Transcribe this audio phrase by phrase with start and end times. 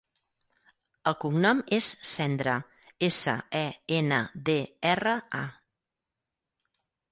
[1.11, 2.55] El cognom és Sendra:
[3.09, 3.63] essa, e,
[4.01, 4.57] ena, de,
[4.95, 6.75] erra, a.